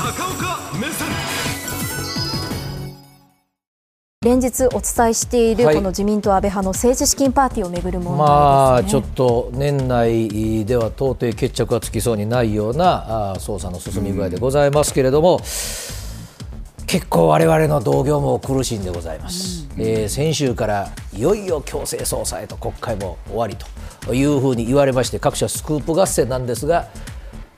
[0.00, 1.08] 高岡目線。
[4.22, 5.74] 連日お伝えしているはい。
[5.74, 9.02] この自民党安倍派の政治資金パーティーをめぐる問まあ題ですね。
[9.02, 15.38] ちょっと年内では到底決着がつきそうにないような捜査の進み具合でございますけれども、
[16.86, 23.54] 結構我々の同業も苦しいんでございます、えー先週からいよいよ強制捜査へと国会も終わり
[24.06, 26.88] というふうに言われまして各社スクープ合戦なんですが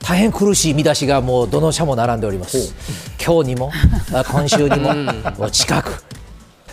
[0.03, 2.75] 大変苦しい見出しがもうどの社も並んでおります。
[3.23, 3.71] 今日にも
[4.13, 4.93] あ今週にも
[5.37, 6.03] もう近く。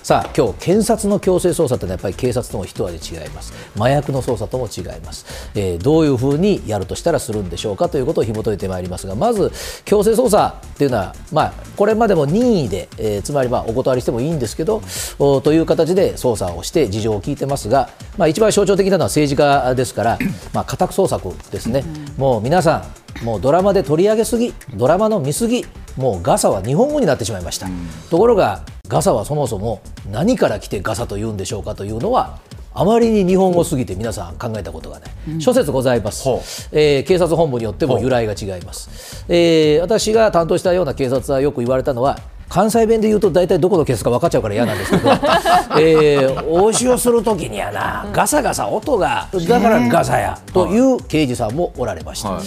[0.02, 3.52] さあ今日検察の強制捜査というのはやっぱり警察とも一味違います。
[3.76, 9.52] 麻薬の捜査とも違います、えーどういうふうにやるとしたらするんでしょうかということを紐解いてまいりますがまず
[9.84, 14.82] 強制捜査っていうのは、まあ、これまでも任意で、えーつまりまあお断りしてもいいんですけど
[15.18, 20.18] おという形で捜査をして事情を聞いてますが、まあ、一番象徴的なのは政治家ですから、
[20.52, 21.84] まあ、家宅捜索ですね、
[22.16, 25.64] もう皆さんもうドラマで取り上げすぎドラマの見すぎ
[25.96, 27.68] もうガサは日本語になってしまいました、
[28.10, 32.38] ところがガサはそもそも何から来てガサと言うんでしょうかというのは
[32.72, 36.28] あまりに日本語すぎて皆さん考えたことがない、諸説ございます、
[36.72, 42.18] えー警察本部によっても由来が違います、えー私が担当したような警察はよく言われたのは
[42.50, 45.08] 関西弁で言うと大体どこの警察か分かっちゃうから嫌なんですけど、
[45.78, 52.40] えー、押しをするときにやなガサガサ音がだからガサやという刑事さんもおられました、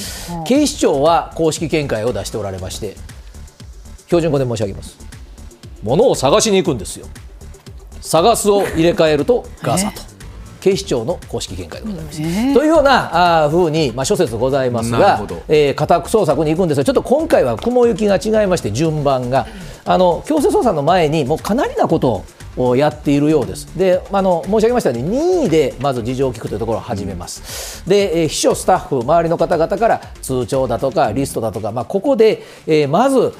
[0.43, 2.97] 警視庁は公式見解を出しておられまして
[4.07, 4.97] 標準語で申し上げます。
[5.81, 7.07] 物を探しに行くんですよ。
[8.01, 10.12] 探すを入れ替えるとガサと
[10.63, 12.17] 警視庁の公式見解でございます。
[12.53, 19.45] というようなあーふうに、まあ、諸説ございますがえー家宅捜索に行くんですがちょっと今回は雲行きが違いまして順番が
[19.83, 22.23] あの強制捜査の前にもうかなりなこと
[22.55, 23.65] をやっているようです。
[23.77, 27.83] で、あの申し上げましたように任意でまず事情を聞くというところを始めます。
[27.89, 33.33] で、えー秘書スタッフ周りの方々から通帳だとかリストだとか、まあここで、えーまず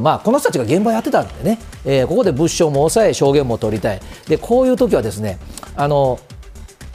[0.00, 4.00] まあこの人たちが現場やってたんでね、えーここで物証も抑え証言も取りたい。
[4.28, 5.38] で、こういう時はですね、
[5.76, 6.18] あの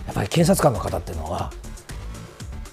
[0.10, 1.52] やっぱり検察官の方っていうのは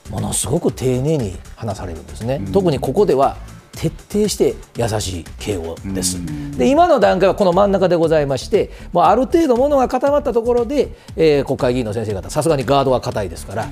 [0.08, 3.36] ものすごく丁寧に話されるんですね、特にここでは
[3.72, 6.16] 徹底して優しい敬語です、
[6.56, 13.68] で今の段階はこの真ん中でございましてもうある程度ものが固まったところで、えー国会議員の先生方さすがにガードが硬いですから、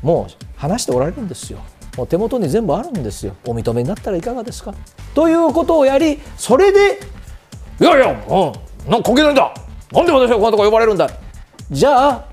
[0.00, 1.58] もう話しておられるんですよ。
[1.96, 3.34] もう手元に全部あるんですよ。
[3.44, 4.72] お認めになったらいかがですか。
[5.14, 7.00] ということをやりそれで
[7.80, 9.52] いやいや、うん、なんか関係ないんだ。
[9.90, 11.10] なんで私はこんなとこ呼ばれるんだ。
[11.70, 12.31] じゃあ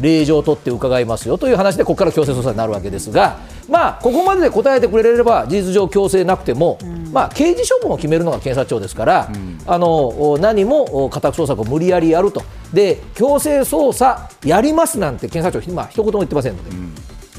[0.00, 3.38] 令状を取って伺いますよという話でここから強制捜査になるわけですが、
[3.68, 6.78] まあ、ここまでで答えてくれれば事実上強制なくても、
[7.12, 9.30] まあ、刑事処分を決めるのが検察庁ですから、
[9.66, 12.42] あのお何もお家宅捜索を無理やりやると。
[12.72, 16.70] で強制捜査やりますなんて検察庁、まあ一言も言ってませんので、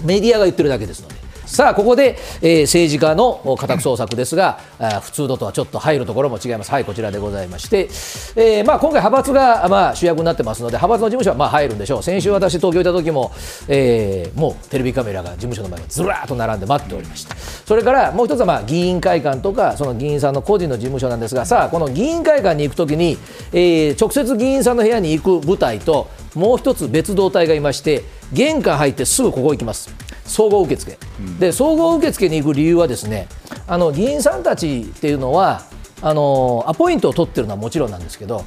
[0.04, 1.21] メディアが言ってるだけですので。
[1.52, 4.62] さあここで、えー政治家の家宅捜索ですが、
[5.02, 7.90] 普通のとはちょっと入るところも違います、はい、こちらでございまして、
[8.38, 13.34] えーまあ、今回、派閥が、まあ、主役になってますので、派閥の事務所はまあ入るんでしょう、先週、私、東京いた時も、
[13.68, 23.18] えーもうテレビカメラが事務所の前にずらっと並んで待っておりました、それからもう一つは、まあ、議員会館とか、その議員さんの個人の事務所なんですが、さあ、この議員会館に行くときに、
[23.52, 29.94] えー直接議員さんの部屋に行く部隊と、もう一つ別動隊がいまして、玄関入ってすぐここ行きます。
[30.32, 30.98] 総合受付、
[31.40, 33.28] で総合受付に行く理由はですね
[33.68, 35.64] あの議員さんたちっていうのは
[36.02, 38.46] あのアポイントを取ってるのはもちろんなんですけど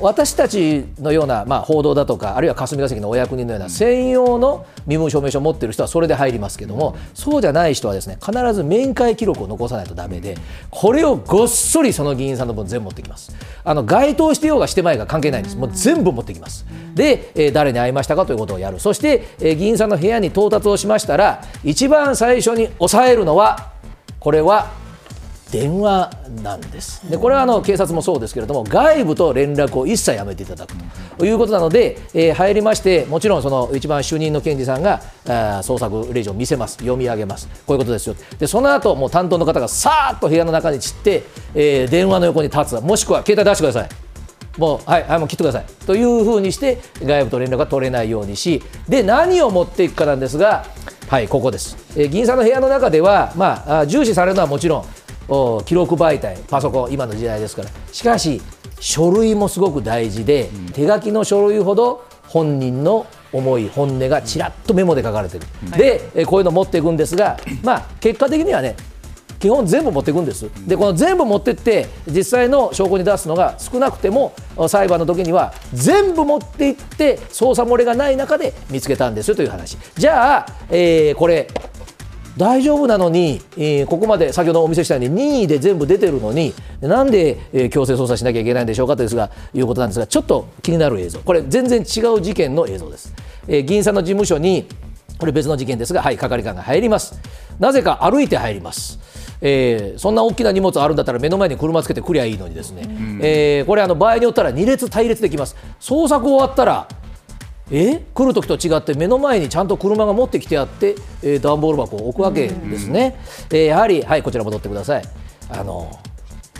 [0.00, 10.36] 私たちのような、まあ、報道だとかあるいは霞が関のお役人のような専用の身分証明書を持っている人はそれで入りますけどもそうじゃない人はですね必ず面会記録を残さないとダメで
[10.70, 13.34] これをごっそりその議員さんの分全部持ってきます。
[13.64, 15.56] あの該当してようがしてまいが関係ないんです。
[15.56, 16.66] もう全部持ってきます。
[16.94, 18.78] で、えー誰に会いましたかということをやる。
[18.78, 23.72] そして、えー議員さんの部屋に到達をしましたら一番最初に押さえるのは
[24.20, 24.70] これは
[25.50, 26.10] 電話
[26.42, 27.08] なんです。
[27.08, 30.74] でこれはあの警察もそうですけれども外部と連絡を一切やめていただく
[31.18, 36.74] ということなので、えー入りましてもちろんその一番主任の検事さんがあ捜索令状を見せます。
[36.78, 37.48] 読み上げます。
[37.66, 38.16] こういうことですよ。
[38.38, 41.22] でその後もう担当の方がさーっと部屋の中に散って、
[41.54, 42.80] えー電話の横に立つ。
[42.80, 43.88] もしくは携帯出してください。
[44.58, 45.64] もうはい、はい、もう切ってください。
[45.86, 50.64] というふうにして外部と連絡が取れないようにしで何を持っていくかなんですが
[51.08, 54.84] はいここです、えー議員さんの部屋の中では、まあ、重視されるのはもちろん
[55.64, 57.68] 記録媒体パソコン今の時代ですから。
[57.92, 58.40] しかし
[58.78, 65.46] 書類もすごく大事で、手書きの書類ほど本人の思い本音がちらっとメモで書かれてる、
[65.76, 68.76] でえーこういうのを持っていくんですが、 まあ、結果的にはね
[69.38, 74.34] 基本全部持っていくんです、でこの全部持ってって実際の証拠に出すのが少なくても
[74.68, 79.78] 裁判の時には全部持っていって捜査漏れがない中で見つけたんですよという話。
[79.96, 81.48] じゃあ、えーこれ
[82.36, 91.18] 大丈夫なのに、えーここまで先ほどお見せしたように任意で全部出てるのになんで、えー強制捜査しなきゃいけないんでしょうかとですがいうことなんですがちょっと気になる映像。
[91.20, 93.14] これ全然違う事件の映像です、
[93.48, 94.66] えー議員さんの事務所に
[95.18, 97.18] これ別の事件ですがはい係官が入ります。
[97.58, 98.98] なぜか歩いて入ります。
[99.40, 102.82] えーそんな大きな荷物あるんだったら目の前に車つけてくりゃいいのにですね、
[103.22, 105.56] えーこれあの場合によったら2列対列できます。
[105.80, 106.86] 捜索終わったら
[107.70, 108.02] え？
[108.14, 113.18] 来る時と違って目の前にちゃんと車が持ってきてあって、えー段ボール箱を置くわけですね、
[113.50, 115.04] えーやはりはいこちら戻ってください。
[115.50, 115.90] あの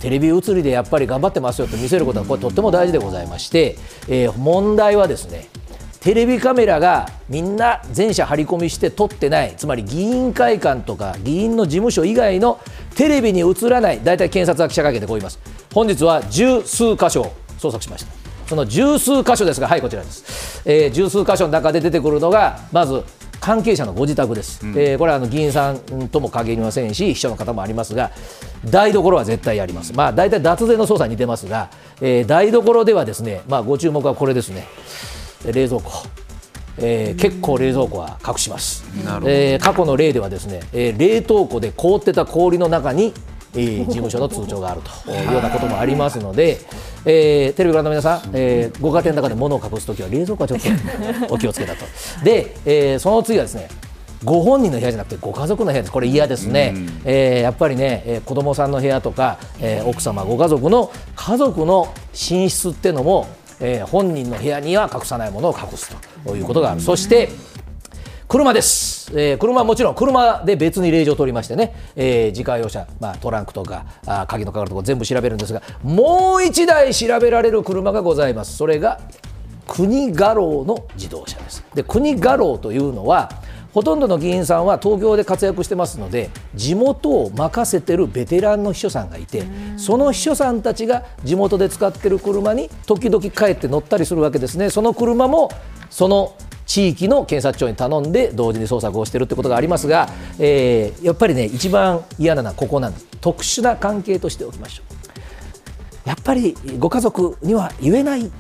[0.00, 3.76] テレビ映りでやっぱり頑張ってますよと見せることはこれとっても大事でございまして、
[4.08, 5.48] えー問題はですね
[6.00, 12.60] テレビカメラがみんな全社張り込みして撮ってないつまり議員会館とか議員の事務所以外の
[12.94, 15.38] テレビに映らない大体検察は記者会見でこう言います。
[15.72, 23.02] 本日は十数箇所を捜索しましたその十数箇所ですがはいこちらです、えー十数箇所の中で出てくるのがまず
[23.38, 28.10] 関係者のご自宅です、えーこれはあの議員さんとも限りませんし秘書の方もありますが
[28.64, 29.92] 台所は絶対やります。
[29.92, 31.70] まあ大体脱税の捜査に似てますが、
[32.00, 34.66] えー台所ではですねまあご注目はこれですね。
[35.44, 35.92] 冷蔵庫、
[36.78, 38.84] えー結構冷蔵庫は隠します、
[39.26, 46.60] えー過去の例ではですね、えー冷凍庫で凍ってた氷の中に、えー事務所の通帳があるというようなこともありますので、
[47.04, 50.60] えーテレビご覧の皆さん、えーご家庭の中で物を隠すときは冷蔵庫はちょっ
[51.28, 51.84] とお気をつけだと。
[52.24, 53.68] で、えーその次はですね
[54.24, 56.74] ご本人の部屋じゃなくてご家族の部屋です、これ嫌ですね、
[57.04, 63.28] えーやっぱりね、えー子供さんの部屋とか、えー奥様、ご家族の家族の寝室っていうのも、
[63.60, 65.94] えー本人の部屋には隠さないものを隠す
[66.24, 67.28] ということがある、そして
[68.26, 78.56] 車です、えー車はもちろん車で別に令状を取りましてね、えー自家用車、まあ、トランクとかあ鍵のかかるところ全部調べるんですがもう1台調べられる車がございます。
[78.56, 79.00] それが
[79.66, 81.64] 国画廊の自動車です。
[81.74, 83.30] で国画廊というのは
[83.72, 89.42] ほとんどの議員さんは東京で活躍してますので地元を任せてるベテランの秘書さんがいて
[89.76, 94.70] その秘書さんたちが地元で使ってる車に時々帰って乗ったりするわけですね。
[94.70, 95.50] その車も
[95.90, 96.34] その
[96.66, 100.08] 地域の検察庁に頼んで同時に捜索をしているということがありますが、
[100.38, 103.06] えーやっぱりね一番嫌なのはここなんです。
[103.20, 104.82] 特殊な関係としておきましょ
[106.04, 106.08] う。
[106.08, 108.30] やっぱりご家族には言えない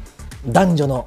[0.46, 1.06] 男女の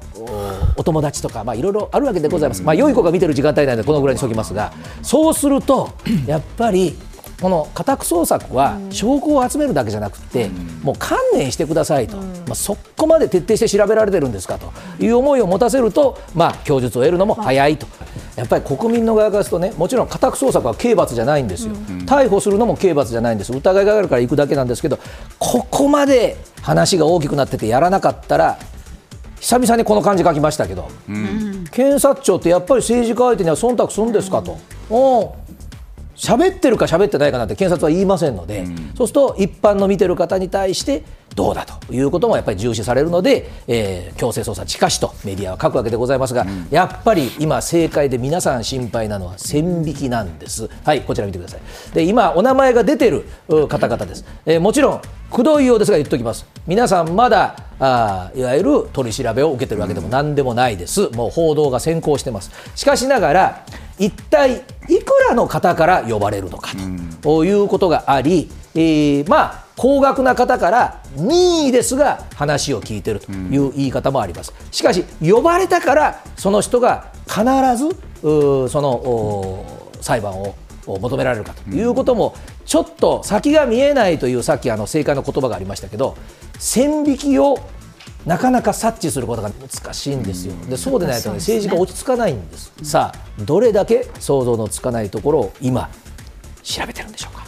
[0.76, 4.72] おお友達とか、まあ、いろいろあるわけでございます、まあ、良い子が見てる時間帯なのでこのぐらいにしておきますが
[5.02, 5.90] そうすると
[6.26, 6.94] やっぱり
[7.40, 10.50] この家宅捜索は証拠を集めるだけじゃなくて、
[10.82, 14.72] もう観念してくださいと、まあ、そこまで徹底して調べられてるんですかと。
[14.98, 17.86] いう思いを持たせると、まあ、供述を得るのも早いと。
[18.36, 21.74] やっぱり国民の側からするとね、もちろん家宅捜索は刑罰じゃないんですよ、
[22.06, 24.98] 逮捕するのも刑罰じゃないんです、疑いがあるから行くだけなんですけど、
[25.38, 28.58] ここまで話が大きくなっててやらなかったら、
[29.40, 30.88] 久々にこの漢字書きましたけど、
[31.70, 34.58] 検察庁ってやっぱり政治家相手には忖度するんですかと。
[34.90, 35.39] うん
[36.20, 41.02] 喋ってるか喋ってないかなんて検察は言いませんので、そうすると一般の見てる方に対して
[41.34, 50.68] どうだということもやっぱり重視されるので、えー強制捜査近しとメディアは書くわけでございますが、やっぱり今政界で皆さん心配なのは線引きなんです。
[50.84, 51.60] はいこちら見てください。
[51.94, 55.00] で今お名前が出てるう方々です、えーもちろん
[55.30, 56.44] くどいようですが言っておきます。
[56.66, 62.50] 皆さんまだあーいわゆる取り調べを受けてるわけでも何でもないです、もう報道が先行してます。
[62.74, 63.64] しかしながら
[63.98, 64.56] 一体
[64.88, 66.72] いくらの方から呼ばれるのか
[67.22, 74.52] ということがあり、えーまあ高額な方から任意ですが話を聞いてるという言い方もあります。
[74.70, 77.40] しかし呼ばれたからその人が必
[77.76, 79.64] ずその
[80.02, 80.54] 裁判を
[80.86, 82.34] を求められるかということも
[82.64, 86.16] ちょっと先が見えないというさっきあの正解の言葉がありましたけど
[86.58, 87.58] 線引きを
[88.26, 95.88] なかなか察知することが難しいんですよ、でそうでないと、ね、政治が落ち着かないんです、さあ、どれだけ想像のつかないところを今、
[96.62, 97.39] 調べてるんでしょうか。